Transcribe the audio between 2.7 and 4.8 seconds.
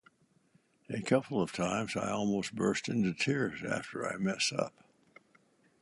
into tears after I mess up.